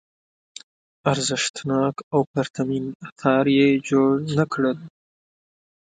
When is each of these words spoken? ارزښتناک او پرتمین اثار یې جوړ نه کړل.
ارزښتناک 1.11 1.95
او 2.13 2.19
پرتمین 2.33 2.85
اثار 3.07 3.45
یې 3.57 3.67
جوړ 3.89 4.11
نه 4.37 4.45
کړل. 4.53 4.77